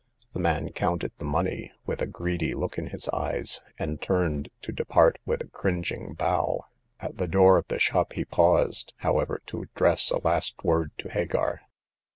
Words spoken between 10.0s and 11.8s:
a last word to Hagar.